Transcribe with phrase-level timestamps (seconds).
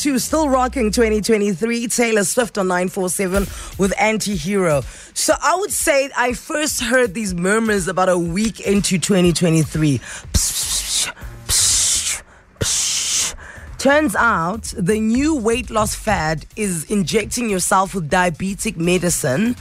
[0.00, 3.42] Still Rocking 2023, Taylor Swift on 947
[3.76, 4.80] with Anti Hero.
[5.12, 9.98] So I would say I first heard these murmurs about a week into 2023.
[9.98, 11.12] Psh,
[11.48, 12.22] psh,
[12.60, 13.34] psh.
[13.76, 19.54] Turns out the new weight loss fad is injecting yourself with diabetic medicine.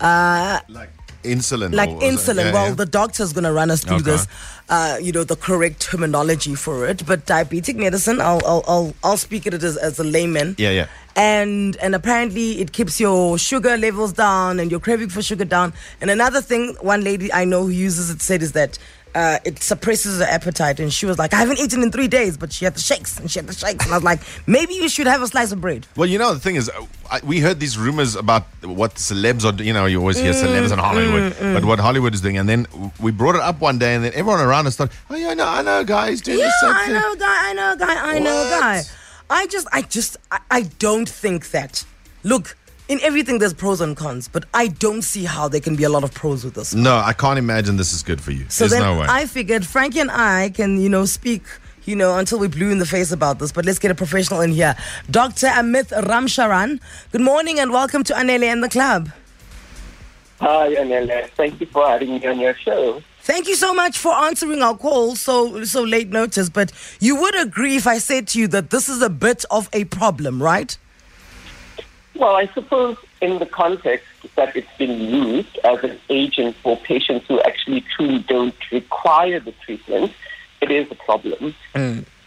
[0.00, 0.90] Uh, Like
[1.22, 1.74] insulin.
[1.74, 2.44] like insulin.
[2.46, 2.74] yeah, well, yeah.
[2.74, 4.10] the doctor's going to run us through Okay.
[4.10, 4.26] this,
[4.68, 7.06] uh, you know, the correct terminology for it.
[7.06, 10.54] But diabetic medicine, I'll I'll I'll, I'll speak it as, as a layman.
[10.58, 10.86] Yeah, yeah.
[11.16, 15.72] And and apparently it keeps your sugar levels down and your craving for sugar down.
[16.00, 18.78] And another thing, one lady I know who uses it said is that.
[19.14, 22.36] Uh, it suppresses her appetite, and she was like, "I haven't eaten in three days,"
[22.36, 24.74] but she had the shakes, and she had the shakes, and I was like, "Maybe
[24.74, 26.68] you should have a slice of bread." Well, you know, the thing is,
[27.10, 30.42] I, we heard these rumors about what celebs are, you know, you always hear Mm,
[30.42, 32.38] celebs in Hollywood, but what Hollywood is doing.
[32.38, 32.66] And then
[32.98, 35.34] we brought it up one day, and then everyone around us thought, oh, yeah, I
[35.34, 38.14] know, I know, a guy, he's doing Yeah, same I know guy, I know guy,
[38.14, 38.82] I know a guy.
[39.30, 41.84] I just, I just, I, I don't think that.
[42.24, 42.56] Look,
[42.88, 45.88] in everything there's pros and cons, but I don't see how there can be a
[45.88, 46.74] lot of pros with this.
[46.74, 48.44] No, I can't imagine this is good for you.
[48.48, 49.06] So There's then no way.
[49.08, 51.42] I figured Frankie and I can, you know, speak,
[51.84, 53.52] you know, until we blew in the face about this.
[53.52, 54.76] But let's get a professional in here.
[55.10, 55.46] Dr.
[55.46, 56.80] Amit Ramcharan,
[57.12, 59.10] good morning and welcome to Anele and the Club.
[60.40, 61.30] Hi, Anele.
[61.30, 63.02] Thank you for having me on your show.
[63.22, 66.50] Thank you so much for answering our call so so late notice.
[66.50, 69.70] But you would agree if I said to you that this is a bit of
[69.72, 70.76] a problem, right?
[72.16, 77.26] Well, I suppose in the context that it's been used as an agent for patients
[77.26, 80.12] who actually truly don't require the treatment,
[80.60, 81.54] it is a problem.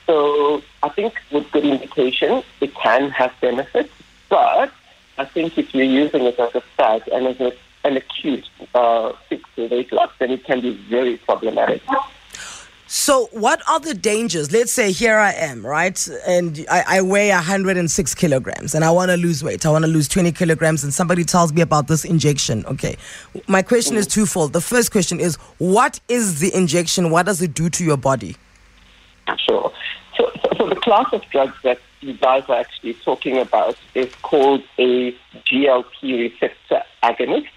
[0.06, 3.90] So I think with good indication, it can have benefits,
[4.30, 4.72] but
[5.18, 7.52] I think if you're using it as a fad and as a,
[7.84, 11.82] an acute uh, fix for weight loss, then it can be very problematic.
[12.90, 14.54] So, what are the dangers?
[14.54, 16.08] Let's say here I am, right?
[16.26, 19.66] And I, I weigh 106 kilograms and I want to lose weight.
[19.66, 22.66] I want to lose 20 kilograms, and somebody tells me about this injection.
[22.66, 22.96] Okay.
[23.48, 24.54] My question is twofold.
[24.54, 27.12] The first question is what is the injection?
[27.12, 28.38] What does it do to your body?
[29.38, 29.74] Sure.
[30.18, 34.14] So, so, so the class of drugs that you guys are actually talking about is
[34.22, 35.12] called a
[35.46, 37.50] GLP receptor agonist.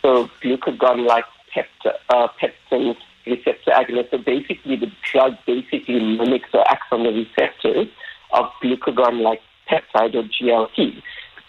[0.00, 2.96] So glucagon-like peptide, uh, peptide
[3.28, 4.10] receptor agonist.
[4.10, 7.88] So basically, the drug basically mimics or acts on the receptors
[8.32, 9.40] of glucagon-like
[9.70, 11.02] peptide or GLP.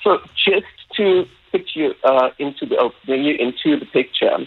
[0.03, 0.65] So just
[0.97, 4.37] to put you uh, into the uh, bring you into the picture.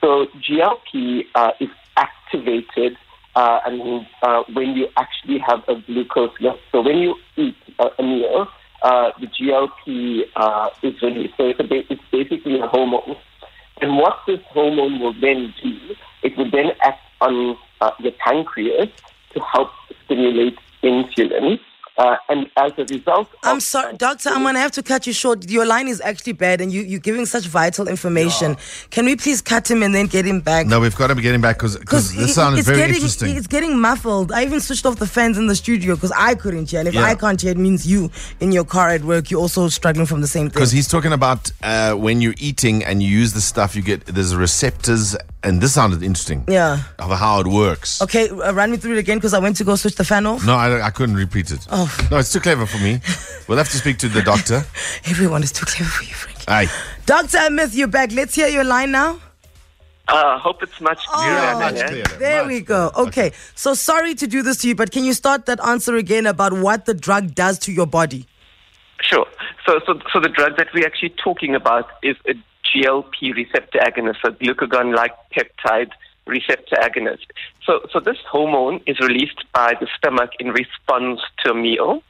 [0.00, 2.96] So GLP uh, is activated
[3.34, 3.60] uh,
[4.22, 6.58] uh, when you actually have a glucose level.
[6.72, 8.48] So when you eat a, meal,
[8.82, 11.34] uh, the GLP uh, is released.
[11.36, 13.16] So it's, ba- it's basically a hormone.
[13.82, 15.75] And what this hormone will then do,
[16.36, 18.88] it will then act on uh, the pancreas
[19.34, 19.70] to help
[20.04, 21.58] stimulate insulin.
[21.98, 24.28] Uh, and as a result, I'm sorry, doctor.
[24.28, 25.48] I'm gonna have to cut you short.
[25.48, 28.58] Your line is actually bad, and you you're giving such vital information.
[28.90, 30.66] Can we please cut him and then get him back?
[30.66, 33.34] no, we've got to be getting back because Because this sounded it's very getting, interesting.
[33.34, 34.30] It's getting muffled.
[34.30, 36.80] I even switched off the fans in the studio because I couldn't hear.
[36.80, 37.02] And if Yeah.
[37.04, 38.10] I can't hear, it means you
[38.40, 40.52] in your car at work, you're also struggling from the same thing.
[40.52, 44.04] Because he's talking about uh, when you're eating and you use the stuff, you get
[44.04, 46.44] there's receptors, and this sounded interesting.
[46.48, 46.80] Yeah.
[46.98, 48.02] Of how it works.
[48.02, 50.26] Okay, uh, run me through it again because I went to go switch the fan
[50.26, 50.44] off.
[50.46, 51.66] No, I, I couldn't repeat it.
[51.70, 51.88] Oh.
[52.10, 53.00] No, it's too clever for me.
[53.48, 54.64] We'll have to speak to the doctor.
[55.06, 56.38] Everyone is too clever for you, Frank.
[56.48, 56.68] Aye.
[57.06, 58.12] Doctor Amit, you're back.
[58.12, 59.20] Let's hear your line now.
[60.08, 61.38] uh, hope it's much clearer.
[61.54, 62.18] Oh, much clearer.
[62.18, 62.90] There Much we go.
[62.96, 63.32] Okay.
[63.54, 66.52] So sorry to do this to you, but can you start that answer again about
[66.52, 68.26] what the drug does to your body?
[69.00, 69.26] Sure.
[69.66, 72.34] So, so, so the drug that we're actually talking about is a
[72.76, 75.90] GLP receptor agonist, a glucagon-like peptide
[76.26, 77.26] receptor agonist.
[77.64, 82.02] So, so this hormone is released by the stomach in response to a meal.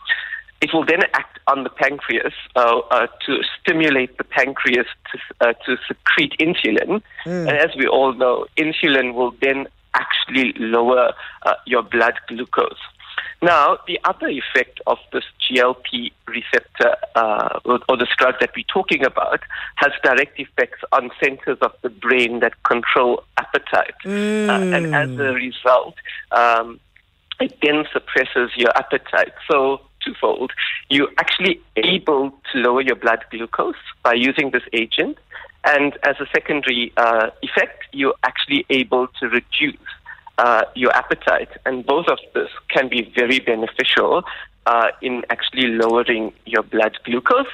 [0.62, 5.18] It will then act on the pancreas uh, uh, to stimulate the pancreas to,
[5.48, 7.02] uh, to secrete insulin.
[7.48, 11.12] And as we all know, insulin will then actually lower
[11.44, 12.80] uh, your blood glucose.
[13.42, 18.64] Now, the other effect of this GLP receptor uh, or, or this drug that we're
[18.72, 19.40] talking about
[19.76, 23.94] has direct effects on centers of the brain that control appetite.
[24.04, 25.94] Uh, and as a result,
[26.32, 26.80] um,
[27.40, 29.34] it then suppresses your appetite.
[29.50, 30.52] So, twofold.
[30.88, 35.18] You're actually able to lower your blood glucose by using this agent.
[35.64, 39.76] And as a secondary uh, effect, you're actually able to reduce
[40.38, 41.48] uh, your appetite.
[41.64, 44.22] And both of this can be very beneficial
[44.66, 47.46] uh, in actually lowering your blood glucose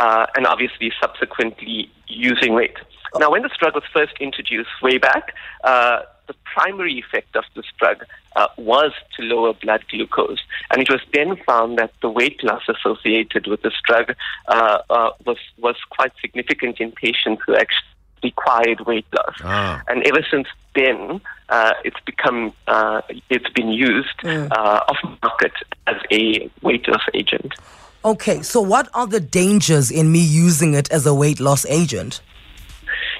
[0.00, 2.76] uh, and obviously subsequently using weight.
[3.18, 5.34] Now, when this drug was first introduced way back,
[5.64, 8.04] uh, the primary effect of this drug
[8.36, 10.38] uh, was to lower blood glucose.
[10.70, 14.14] And it was then found that the weight loss associated with this drug
[14.48, 14.78] uh,
[15.26, 17.91] was, was quite significant in patients who actually
[18.22, 19.36] required weight loss.
[19.42, 19.82] Ah.
[19.88, 25.52] And ever since then, uh, it's become uh, it's been used uh, off market
[25.86, 27.54] as a weight loss agent.
[28.04, 32.20] Okay, so what are the dangers in me using it as a weight loss agent?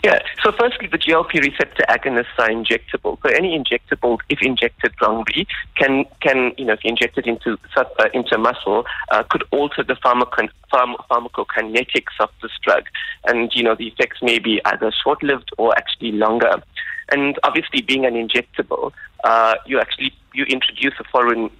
[0.04, 0.18] Yeah.
[0.42, 3.18] So firstly, the GLP receptor agonists are injectable.
[3.22, 5.46] So any injectable, if injected wrongly,
[5.76, 10.50] can can you know if injected into uh, into muscle, uh, could alter the pharmacon-
[10.72, 12.84] pharm- pharmacokinetics of this drug,
[13.26, 16.62] and you know the effects may be either short-lived or actually longer.
[17.10, 18.92] And obviously, being an injectable,
[19.24, 21.50] uh, you actually you introduce a foreign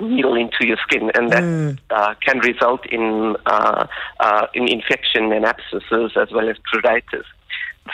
[0.00, 3.86] needle into your skin, and that uh, can result in uh,
[4.20, 7.24] uh, in infection and abscesses as well as pruritus.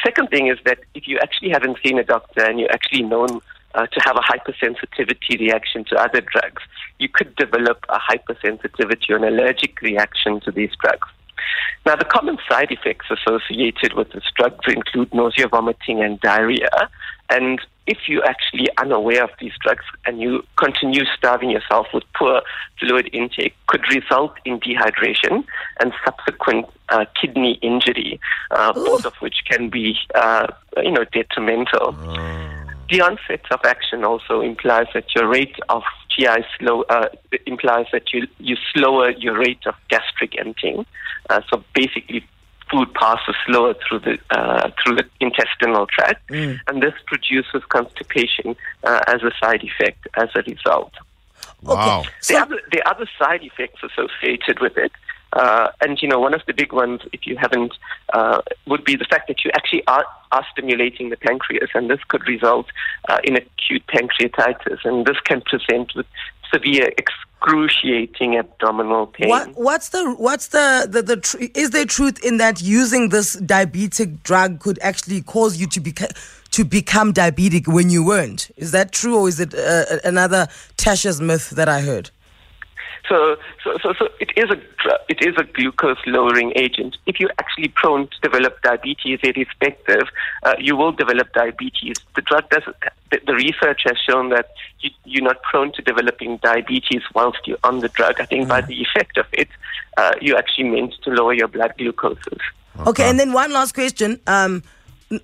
[0.05, 3.41] Second thing is that if you actually haven't seen a doctor and you're actually known
[3.75, 6.63] uh, to have a hypersensitivity reaction to other drugs,
[6.99, 11.09] you could develop a hypersensitivity or an allergic reaction to these drugs.
[11.85, 16.71] Now, the common side effects associated with these drugs include nausea, vomiting, and diarrhea.
[17.33, 22.43] And if you're actually unaware of these drugs and you continue starving yourself with poor
[22.79, 25.45] fluid intake, could result in dehydration
[25.81, 28.21] and subsequent uh, kidney injury,
[28.51, 30.47] uh, both of which can be, uh,
[30.77, 31.93] you know, detrimental.
[32.91, 35.83] The onset of action also implies that your rate of
[36.15, 37.09] GI slow uh,
[37.47, 40.85] implies that you you slower your rate of gastric emptying.
[41.31, 42.23] Uh, so basically,
[42.73, 46.29] food passes slower through the uh, through the intestinal tract,
[46.67, 50.09] and this produces constipation uh, as a side effect.
[50.17, 50.93] As a result,
[51.63, 52.05] Wow.
[52.21, 54.93] So- the other the other side effects associated with it,
[55.33, 57.75] uh, and you know one of the big ones, if you haven't,
[58.13, 62.01] uh, would be the fact that you actually are, are stimulating the pancreas, and this
[62.09, 62.67] could result
[63.09, 66.07] uh, in acute pancreatitis, and this can present with
[66.53, 66.93] severe,
[67.43, 69.29] excruciating abdominal pain.
[69.29, 73.37] What what's the what's the the, the tr- is there truth in that using this
[73.37, 76.09] diabetic drug could actually cause you to become
[76.53, 78.51] to become diabetic when you weren't?
[78.57, 82.11] Is that true, or is it uh, another Tasha's myth that I heard?
[83.09, 84.57] So, so, so, so it is a
[85.09, 86.97] it is a glucose lowering agent.
[87.07, 90.09] If you're actually prone to develop diabetes, irrespective,
[90.45, 91.97] uh, you will develop diabetes.
[92.15, 92.63] The drug does.
[93.13, 94.49] The, the research has shown that
[94.81, 98.21] you, you're not prone to developing diabetes whilst you're on the drug.
[98.21, 99.49] I think by the effect of it,
[99.99, 102.41] uh, you're actually meant to lower your blood glucoses.
[102.87, 104.19] Okay, and then one last question.
[104.27, 104.63] Um, n-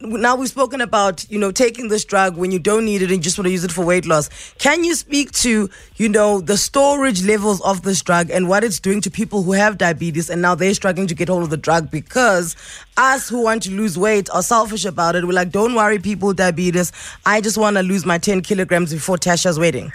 [0.00, 3.12] now we've spoken about you know taking this drug when you don't need it and
[3.12, 4.28] you just want to use it for weight loss.
[4.58, 8.80] Can you speak to you know the storage levels of this drug and what it's
[8.80, 11.56] doing to people who have diabetes and now they're struggling to get hold of the
[11.56, 12.56] drug because
[12.96, 15.24] us who want to lose weight are selfish about it.
[15.24, 16.92] We're like, don't worry, people with diabetes.
[17.24, 19.92] I just want to lose my ten kilograms before Tasha's wedding.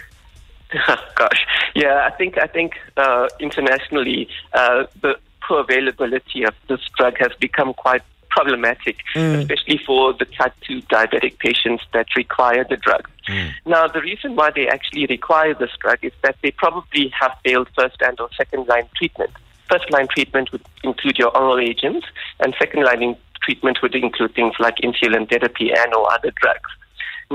[1.14, 7.16] Gosh, yeah, I think I think uh, internationally uh, the poor availability of this drug
[7.18, 8.02] has become quite
[8.34, 9.40] problematic, mm.
[9.40, 13.08] especially for the type 2 diabetic patients that require the drug.
[13.28, 13.50] Mm.
[13.64, 17.68] Now, the reason why they actually require this drug is that they probably have failed
[17.76, 19.30] first and or second line treatment.
[19.70, 22.06] First line treatment would include your oral agents,
[22.40, 26.70] and second line treatment would include things like insulin therapy and or other drugs.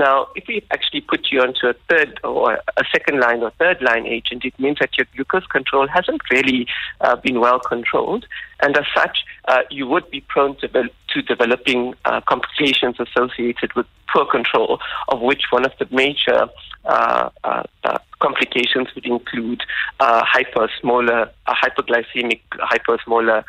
[0.00, 3.82] Now, if we actually put you onto a third or a second line or third
[3.82, 6.66] line agent, it means that your glucose control hasn't really
[7.02, 8.24] uh, been well controlled,
[8.62, 13.74] and as such, uh, you would be prone to, devel- to developing uh, complications associated
[13.74, 16.48] with poor control, of which one of the major
[16.86, 19.62] uh, uh, uh, complications would include
[20.00, 22.40] hypersmolar, hypoglycemic
[22.72, 23.44] hypersmolar,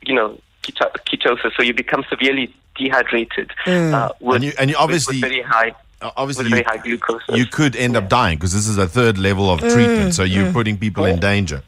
[0.00, 1.52] you know, keto- ketosis.
[1.58, 5.72] So you become severely dehydrated uh, with, And you- and you obviously- with very high.
[6.00, 7.22] Uh, Obviously, with very you, high glucose.
[7.32, 10.14] you could end up dying because this is a third level of treatment.
[10.14, 11.62] So you're putting people in danger.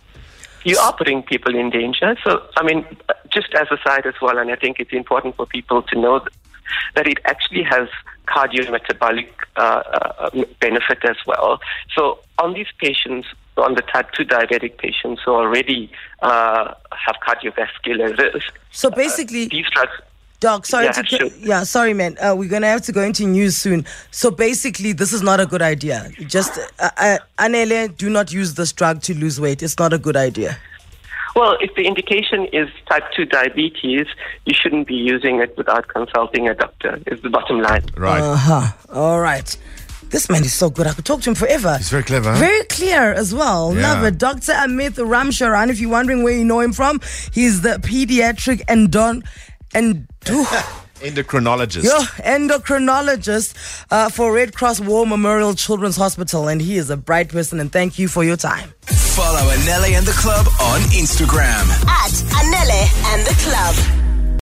[0.64, 2.16] you are putting people in danger.
[2.24, 5.36] So, I mean, uh, just as a side as well, and I think it's important
[5.36, 6.24] for people to know
[6.96, 7.86] that it actually has
[8.26, 10.30] cardiometabolic uh, uh,
[10.60, 11.60] benefit as well.
[11.94, 15.92] So, on these patients, on the type 2 diabetic patients who already
[16.22, 19.92] uh, have cardiovascular risk, So basically, these drugs.
[20.44, 21.28] Doc, sorry Yeah, to sure.
[21.40, 22.18] yeah, sorry, man.
[22.20, 23.86] Uh, we're gonna have to go into news soon.
[24.10, 26.10] So basically, this is not a good idea.
[26.26, 29.62] Just uh, uh, Anele, do not use this drug to lose weight.
[29.62, 30.58] It's not a good idea.
[31.34, 34.06] Well, if the indication is type 2 diabetes,
[34.44, 37.84] you shouldn't be using it without consulting a doctor, is the bottom line.
[37.96, 38.20] Right.
[38.22, 38.72] Uh huh.
[38.92, 39.48] All right.
[40.10, 40.86] This man is so good.
[40.86, 41.76] I could talk to him forever.
[41.78, 42.38] He's very clever, huh?
[42.38, 43.74] Very clear as well.
[43.74, 43.94] Yeah.
[43.94, 44.18] Love it.
[44.18, 44.52] Dr.
[44.52, 47.00] Amit Ramcharan, if you're wondering where you know him from,
[47.32, 49.24] he's the pediatric endon
[49.74, 50.44] and do.
[51.04, 51.84] endocrinologist.
[51.84, 57.28] Yeah, endocrinologist uh, for Red Cross War Memorial Children's Hospital, and he is a bright
[57.28, 57.60] person.
[57.60, 58.72] And thank you for your time.
[58.82, 64.03] Follow Anele and the Club on Instagram at Anele and the Club.